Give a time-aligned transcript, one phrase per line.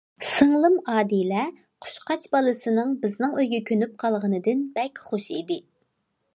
[0.27, 1.43] سىڭلىم ئادىلە
[1.85, 5.63] قۇشقاچ بالىسىنىڭ بىزنىڭ ئۆيگە كۆنۈپ قالغىنىدىن بەك خۇش ئىدى.